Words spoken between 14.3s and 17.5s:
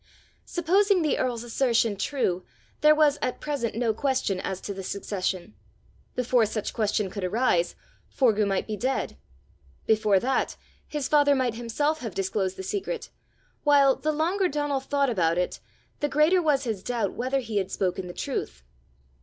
Donal thought about it, the greater was his doubt whether